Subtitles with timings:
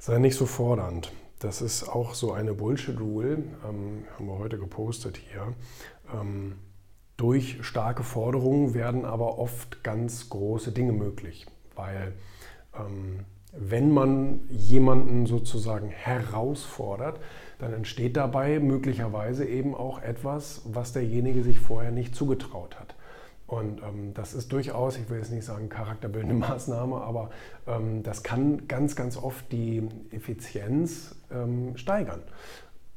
[0.00, 1.12] Sei nicht so fordernd.
[1.40, 5.54] Das ist auch so eine Bullshit-Rule, ähm, haben wir heute gepostet hier.
[6.12, 6.54] Ähm,
[7.16, 12.12] durch starke Forderungen werden aber oft ganz große Dinge möglich, weil
[12.78, 17.18] ähm, wenn man jemanden sozusagen herausfordert,
[17.58, 22.94] dann entsteht dabei möglicherweise eben auch etwas, was derjenige sich vorher nicht zugetraut hat.
[23.48, 27.30] Und ähm, das ist durchaus, ich will jetzt nicht sagen charakterbildende Maßnahme, aber
[27.66, 32.22] ähm, das kann ganz, ganz oft die Effizienz ähm, steigern.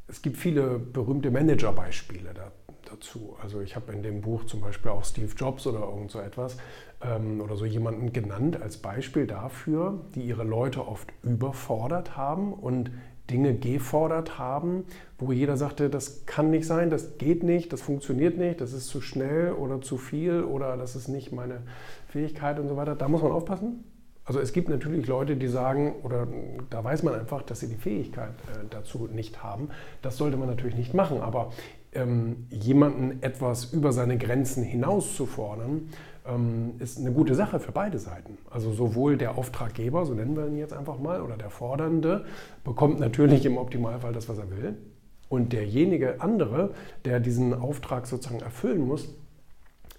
[0.07, 2.51] Es gibt viele berühmte Managerbeispiele da,
[2.83, 3.37] dazu.
[3.41, 6.57] Also ich habe in dem Buch zum Beispiel auch Steve Jobs oder irgend so etwas
[7.01, 12.91] ähm, oder so jemanden genannt als Beispiel dafür, die ihre Leute oft überfordert haben und
[13.31, 14.83] Dinge gefordert haben,
[15.17, 18.87] wo jeder sagte, das kann nicht sein, das geht nicht, das funktioniert nicht, das ist
[18.87, 21.61] zu schnell oder zu viel oder das ist nicht meine
[22.07, 22.95] Fähigkeit und so weiter.
[22.95, 23.83] Da muss man aufpassen.
[24.23, 26.27] Also es gibt natürlich Leute, die sagen, oder
[26.69, 29.69] da weiß man einfach, dass sie die Fähigkeit äh, dazu nicht haben.
[30.01, 31.51] Das sollte man natürlich nicht machen, aber
[31.93, 35.89] ähm, jemanden etwas über seine Grenzen hinaus zu fordern,
[36.27, 38.37] ähm, ist eine gute Sache für beide Seiten.
[38.49, 42.25] Also sowohl der Auftraggeber, so nennen wir ihn jetzt einfach mal, oder der Fordernde,
[42.63, 44.77] bekommt natürlich im Optimalfall das, was er will.
[45.29, 46.73] Und derjenige andere,
[47.05, 49.15] der diesen Auftrag sozusagen erfüllen muss,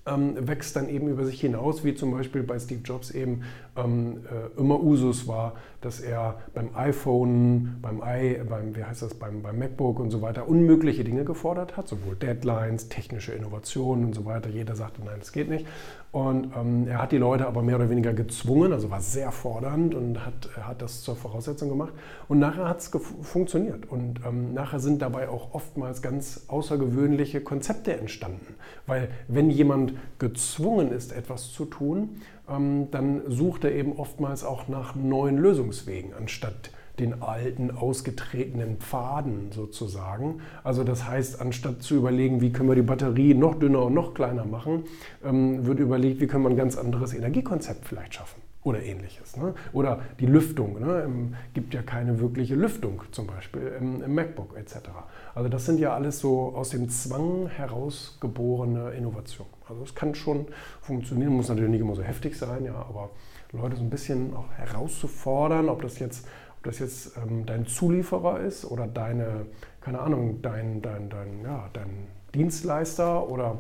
[0.04, 3.42] ähm, wächst dann eben über sich hinaus, wie zum Beispiel bei Steve Jobs eben
[3.76, 9.14] ähm, äh, immer Usus war, dass er beim iPhone, beim i, beim, wie heißt das,
[9.14, 14.14] beim, beim MacBook und so weiter unmögliche Dinge gefordert hat, sowohl Deadlines, technische Innovationen und
[14.14, 14.48] so weiter.
[14.48, 15.66] Jeder sagte, nein, das geht nicht.
[16.12, 19.94] Und ähm, er hat die Leute aber mehr oder weniger gezwungen, also war sehr fordernd
[19.94, 21.94] und hat, hat das zur Voraussetzung gemacht.
[22.28, 22.90] Und nachher hat es
[23.22, 23.90] funktioniert.
[23.90, 28.54] Und ähm, nachher sind dabei auch oftmals ganz außergewöhnliche Konzepte entstanden.
[28.86, 34.68] Weil wenn jemand gezwungen ist, etwas zu tun, ähm, dann sucht er eben oftmals auch
[34.68, 40.40] nach neuen Lösungswegen, anstatt den alten, ausgetretenen Pfaden sozusagen.
[40.62, 44.14] Also das heißt, anstatt zu überlegen, wie können wir die Batterie noch dünner und noch
[44.14, 44.84] kleiner machen,
[45.24, 49.36] ähm, wird überlegt, wie können wir ein ganz anderes Energiekonzept vielleicht schaffen oder ähnliches.
[49.36, 49.54] Ne?
[49.72, 50.80] Oder die Lüftung.
[50.80, 51.02] Ne?
[51.04, 54.76] Ähm, gibt ja keine wirkliche Lüftung zum Beispiel im, im, MacBook etc.
[55.34, 59.52] Also das sind ja alles so aus dem Zwang herausgeborene Innovationen.
[59.68, 60.46] Also es kann schon
[60.80, 63.10] funktionieren, muss natürlich nicht immer so heftig sein, ja, aber
[63.52, 66.26] Leute so ein bisschen auch herauszufordern, ob das jetzt,
[66.58, 69.46] ob das jetzt ähm, dein Zulieferer ist oder deine,
[69.80, 73.58] keine Ahnung, dein, dein, dein, ja, dein Dienstleister oder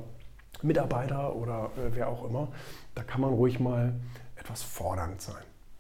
[0.62, 2.48] Mitarbeiter oder äh, wer auch immer,
[2.94, 3.94] da kann man ruhig mal
[4.42, 5.51] etwas fordernd sein.